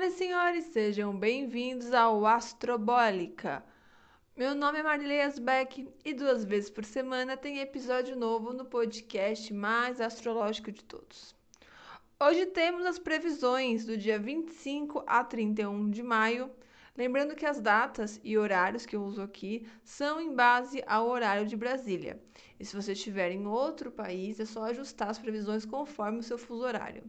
[0.00, 3.62] Senhoras e senhores, sejam bem-vindos ao Astrobólica.
[4.34, 9.52] Meu nome é Marilei Asbeck e duas vezes por semana tem episódio novo no podcast
[9.52, 11.34] mais astrológico de todos.
[12.18, 16.50] Hoje temos as previsões do dia 25 a 31 de maio.
[16.96, 21.46] Lembrando que as datas e horários que eu uso aqui são em base ao horário
[21.46, 22.18] de Brasília.
[22.58, 26.38] E se você estiver em outro país, é só ajustar as previsões conforme o seu
[26.38, 27.02] fuso horário.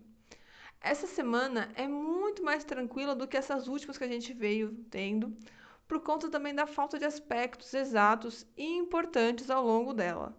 [0.83, 5.31] Essa semana é muito mais tranquila do que essas últimas que a gente veio tendo,
[5.87, 10.35] por conta também da falta de aspectos exatos e importantes ao longo dela.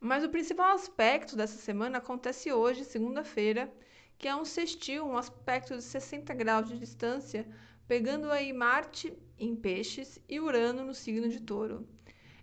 [0.00, 3.72] Mas o principal aspecto dessa semana acontece hoje, segunda-feira,
[4.18, 7.46] que é um sextil, um aspecto de 60 graus de distância,
[7.86, 11.86] pegando aí Marte em Peixes e Urano no signo de Touro.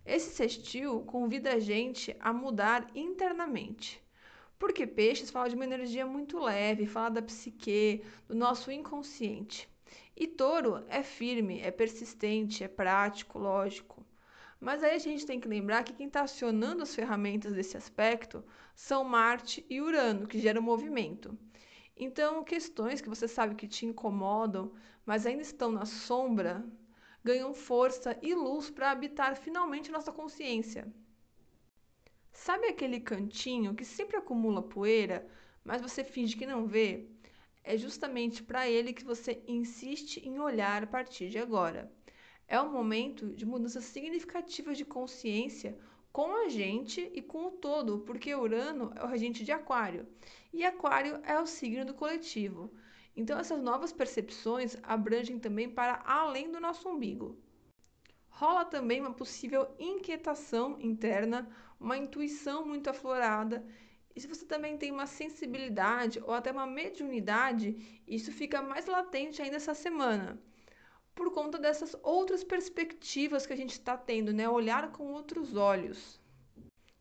[0.05, 4.04] Esse sextil convida a gente a mudar internamente.
[4.57, 9.69] Porque Peixes fala de uma energia muito leve, fala da psique, do nosso inconsciente.
[10.15, 14.05] E Touro é firme, é persistente, é prático, lógico.
[14.59, 18.43] Mas aí a gente tem que lembrar que quem está acionando as ferramentas desse aspecto
[18.73, 21.37] são Marte e Urano, que geram movimento.
[21.97, 24.73] Então, questões que você sabe que te incomodam,
[25.05, 26.65] mas ainda estão na sombra,
[27.23, 30.87] ganham força e luz para habitar finalmente nossa consciência.
[32.35, 35.25] Sabe aquele cantinho que sempre acumula poeira,
[35.63, 37.07] mas você finge que não vê?
[37.63, 41.89] É justamente para ele que você insiste em olhar a partir de agora.
[42.45, 45.77] É um momento de mudanças significativas de consciência
[46.11, 50.05] com a gente e com o todo, porque Urano é o regente de Aquário
[50.53, 52.69] e Aquário é o signo do coletivo.
[53.15, 57.41] Então, essas novas percepções abrangem também para além do nosso umbigo.
[58.37, 61.47] Rola também uma possível inquietação interna,
[61.79, 63.65] uma intuição muito aflorada.
[64.13, 69.41] E se você também tem uma sensibilidade ou até uma mediunidade, isso fica mais latente
[69.41, 70.37] ainda essa semana.
[71.13, 74.49] Por conta dessas outras perspectivas que a gente está tendo, né?
[74.49, 76.19] Olhar com outros olhos.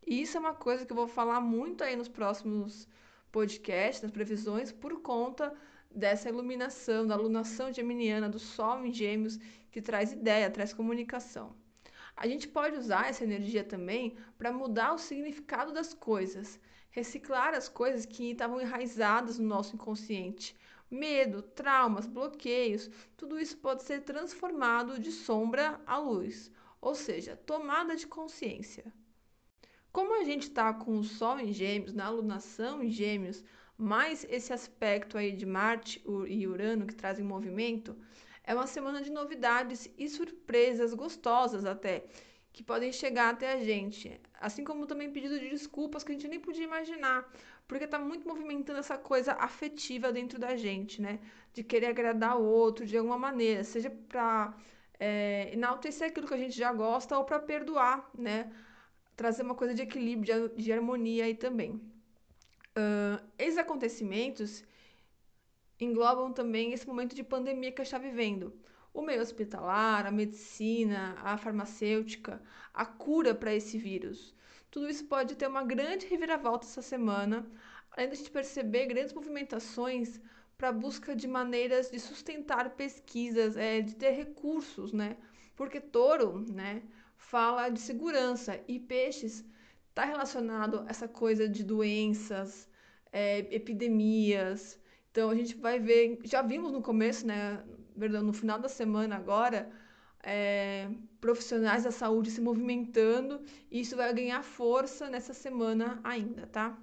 [0.07, 2.87] E isso é uma coisa que eu vou falar muito aí nos próximos
[3.33, 5.53] podcasts, nas previsões, por conta
[5.91, 9.37] dessa iluminação, da alunação geminiana, do Sol em Gêmeos,
[9.75, 11.53] que traz ideia, traz comunicação.
[12.17, 17.69] A gente pode usar essa energia também para mudar o significado das coisas, reciclar as
[17.69, 20.57] coisas que estavam enraizadas no nosso inconsciente.
[20.89, 27.97] Medo, traumas, bloqueios, tudo isso pode ser transformado de sombra à luz, ou seja, tomada
[27.97, 28.85] de consciência.
[29.91, 33.43] Como a gente está com o Sol em Gêmeos, na alunação em Gêmeos,
[33.77, 37.97] mais esse aspecto aí de Marte e Urano que trazem movimento,
[38.47, 42.05] é uma semana de novidades e surpresas gostosas até,
[42.53, 44.21] que podem chegar até a gente.
[44.41, 47.29] Assim como também pedido de desculpas que a gente nem podia imaginar,
[47.67, 51.19] porque está muito movimentando essa coisa afetiva dentro da gente, né?
[51.53, 54.55] De querer agradar o outro de alguma maneira, seja para
[55.01, 58.53] é, enaltecer aquilo que a gente já gosta ou para perdoar, né?
[59.17, 61.81] Trazer uma coisa de equilíbrio, de, de harmonia aí também.
[62.77, 64.65] Uh, esses acontecimentos
[65.81, 68.53] englobam também esse momento de pandemia que está vivendo.
[68.93, 72.41] O meio hospitalar, a medicina, a farmacêutica,
[72.73, 74.35] a cura para esse vírus.
[74.71, 77.49] Tudo isso pode ter uma grande reviravolta essa semana,
[77.91, 80.21] além de a gente perceber grandes movimentações
[80.57, 85.17] para a busca de maneiras de sustentar pesquisas, é, de ter recursos, né?
[85.57, 86.83] Porque touro, né,
[87.17, 89.45] fala de segurança e peixes
[89.89, 92.69] está relacionado a essa coisa de doenças,
[93.13, 94.81] é, epidemias.
[95.15, 97.63] Então a gente vai ver, já vimos no começo, né,
[97.97, 99.71] no final da semana agora,
[100.25, 106.77] é, profissionais da saúde se movimentando e isso vai ganhar força nessa semana ainda, tá?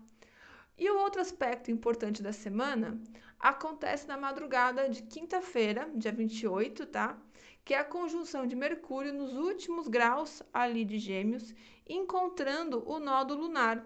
[0.77, 2.97] E o outro aspecto importante da semana
[3.37, 7.22] acontece na madrugada de quinta-feira, dia 28, tá?
[7.66, 11.53] Que é a conjunção de Mercúrio nos últimos graus ali de Gêmeos,
[11.85, 13.85] encontrando o nodo lunar.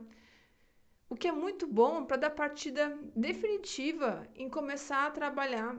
[1.16, 5.78] O que é muito bom para dar partida definitiva em começar a trabalhar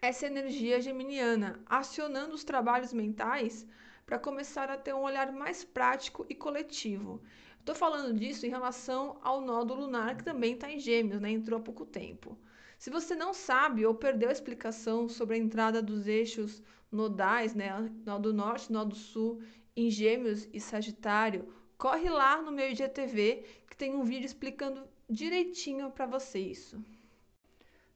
[0.00, 3.66] essa energia geminiana, acionando os trabalhos mentais
[4.06, 7.20] para começar a ter um olhar mais prático e coletivo.
[7.60, 11.30] Estou falando disso em relação ao nodo lunar, que também está em Gêmeos, né?
[11.30, 12.34] entrou há pouco tempo.
[12.78, 17.92] Se você não sabe ou perdeu a explicação sobre a entrada dos eixos nodais, né?
[18.06, 19.42] nó do norte, nó do sul,
[19.76, 21.46] em Gêmeos e Sagitário,
[21.76, 26.82] corre lá no meu IGTV que tem um vídeo explicando direitinho para você isso.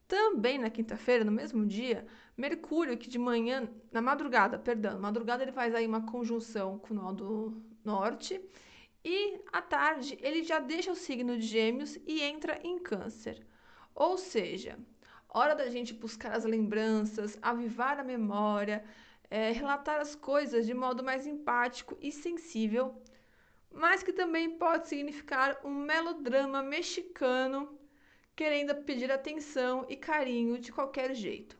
[0.07, 2.05] Também na quinta-feira, no mesmo dia,
[2.35, 6.97] Mercúrio, que de manhã, na madrugada, perdão, madrugada ele faz aí uma conjunção com o
[6.97, 8.41] nó do norte,
[9.03, 13.45] e à tarde ele já deixa o signo de Gêmeos e entra em Câncer.
[13.95, 14.77] Ou seja,
[15.33, 18.83] Hora da gente buscar as lembranças, avivar a memória,
[19.29, 23.01] é, relatar as coisas de modo mais empático e sensível,
[23.71, 27.79] mas que também pode significar um melodrama mexicano
[28.35, 31.57] querendo pedir atenção e carinho de qualquer jeito.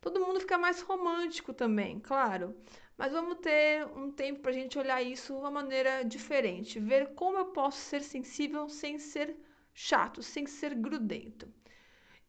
[0.00, 2.54] Todo mundo fica mais romântico também, claro,
[2.96, 7.14] mas vamos ter um tempo para a gente olhar isso de uma maneira diferente, ver
[7.14, 9.36] como eu posso ser sensível sem ser
[9.72, 11.48] chato, sem ser grudento.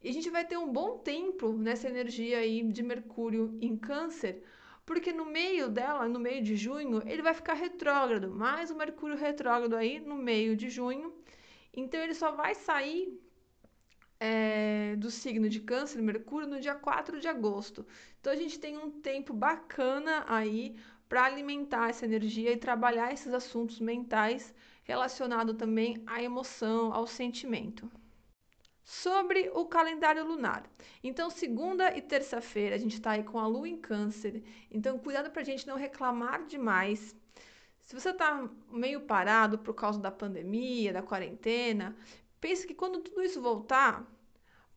[0.02, 4.44] E a gente vai ter um bom tempo nessa energia aí de Mercúrio em Câncer,
[4.86, 9.18] porque no meio dela, no meio de junho, ele vai ficar retrógrado, mais o Mercúrio
[9.18, 11.14] retrógrado aí no meio de junho.
[11.74, 13.20] Então ele só vai sair
[14.20, 17.86] é, do signo de Câncer, Mercúrio, no dia 4 de agosto.
[18.20, 20.76] Então a gente tem um tempo bacana aí
[21.10, 24.54] para alimentar essa energia e trabalhar esses assuntos mentais
[24.84, 27.90] relacionados também à emoção, ao sentimento.
[28.88, 30.64] Sobre o calendário lunar.
[31.04, 34.44] Então, segunda e terça-feira, a gente está aí com a lua em Câncer.
[34.70, 37.16] Então, cuidado para a gente não reclamar demais.
[37.80, 41.96] Se você está meio parado por causa da pandemia, da quarentena,
[42.40, 44.06] pense que quando tudo isso voltar,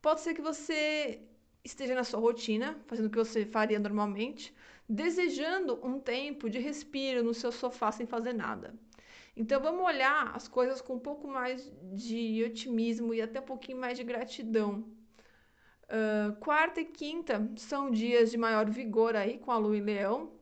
[0.00, 1.20] pode ser que você
[1.62, 4.54] esteja na sua rotina, fazendo o que você faria normalmente,
[4.88, 8.75] desejando um tempo de respiro no seu sofá sem fazer nada.
[9.40, 13.79] Então vamos olhar as coisas com um pouco mais de otimismo e até um pouquinho
[13.79, 14.85] mais de gratidão.
[16.40, 20.32] Quarta e quinta são dias de maior vigor aí com a lua em leão.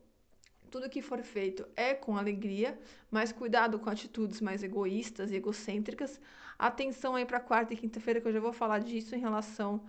[0.71, 2.77] Tudo que for feito é com alegria,
[3.11, 6.19] mas cuidado com atitudes mais egoístas e egocêntricas.
[6.57, 9.85] Atenção aí para quarta e quinta-feira que eu já vou falar disso em relação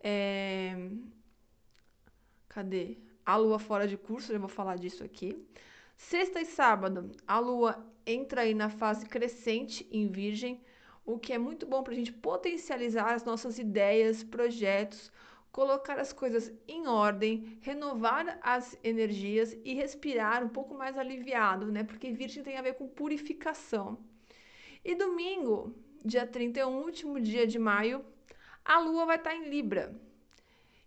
[0.00, 0.90] é...
[2.48, 2.98] cadê?
[3.24, 5.46] A lua fora de curso, já vou falar disso aqui.
[5.98, 10.62] Sexta e sábado, a lua entra aí na fase crescente em Virgem,
[11.04, 15.10] o que é muito bom para a gente potencializar as nossas ideias, projetos,
[15.50, 21.82] colocar as coisas em ordem, renovar as energias e respirar um pouco mais aliviado, né?
[21.82, 23.98] Porque Virgem tem a ver com purificação.
[24.84, 25.74] E domingo,
[26.04, 28.04] dia 31, último dia de maio,
[28.64, 29.92] a lua vai estar em Libra.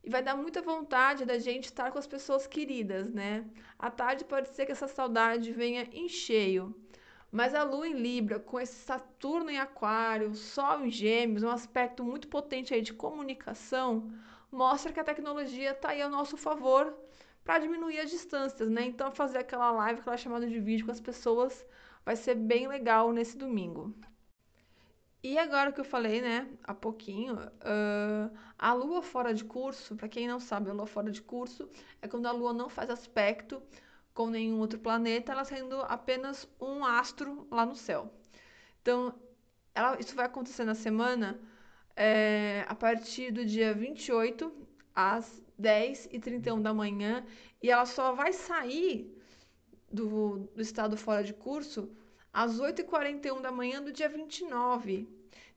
[0.03, 3.45] E vai dar muita vontade da gente estar com as pessoas queridas, né?
[3.77, 6.75] À tarde pode ser que essa saudade venha em cheio.
[7.31, 12.03] Mas a Lua em Libra, com esse Saturno em Aquário, Sol em Gêmeos, um aspecto
[12.03, 14.11] muito potente aí de comunicação,
[14.51, 16.93] mostra que a tecnologia está aí ao nosso favor
[17.43, 18.85] para diminuir as distâncias, né?
[18.85, 21.65] Então, fazer aquela live, aquela chamada de vídeo com as pessoas
[22.03, 23.95] vai ser bem legal nesse domingo.
[25.23, 30.09] E agora que eu falei, né, há pouquinho, uh, a lua fora de curso, para
[30.09, 31.69] quem não sabe, a lua fora de curso
[32.01, 33.61] é quando a lua não faz aspecto
[34.15, 38.11] com nenhum outro planeta, ela sendo apenas um astro lá no céu.
[38.81, 39.13] Então,
[39.75, 41.39] ela, isso vai acontecer na semana
[41.95, 44.51] é, a partir do dia 28
[44.95, 47.23] às 10 e 31 da manhã,
[47.61, 49.15] e ela só vai sair
[49.91, 51.95] do, do estado fora de curso
[52.33, 55.07] às 8h41 da manhã do dia 29.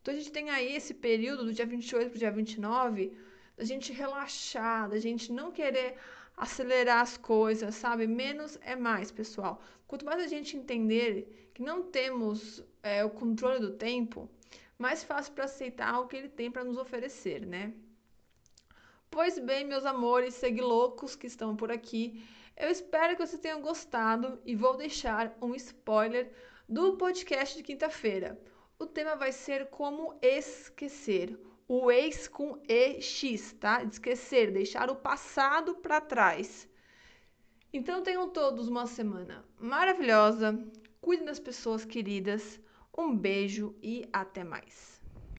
[0.00, 3.17] Então a gente tem aí esse período do dia 28 para o dia 29
[3.56, 5.97] da gente relaxar, da gente não querer
[6.37, 8.07] acelerar as coisas, sabe?
[8.07, 9.62] Menos é mais, pessoal.
[9.87, 14.28] Quanto mais a gente entender que não temos é, o controle do tempo,
[14.76, 17.73] mais fácil para aceitar o que ele tem para nos oferecer, né?
[19.11, 22.26] Pois bem, meus amores, segue loucos que estão por aqui.
[22.57, 26.33] Eu espero que vocês tenham gostado e vou deixar um spoiler
[26.68, 28.40] do podcast de quinta-feira.
[28.78, 31.38] O tema vai ser como esquecer.
[31.66, 33.83] O ex com EX, tá?
[33.83, 36.68] Esquecer, deixar o passado para trás.
[37.73, 40.59] Então tenham todos uma semana maravilhosa.
[41.00, 42.61] Cuidem das pessoas queridas.
[42.97, 44.93] Um beijo e até mais.